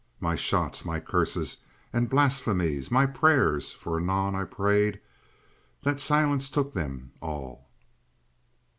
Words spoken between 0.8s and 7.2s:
my curses and blasphemies, my prayers—for anon I prayed—that Silence took them